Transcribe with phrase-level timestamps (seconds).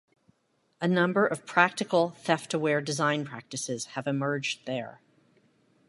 [0.81, 4.99] A number of practical theft-aware design practices have emerged there.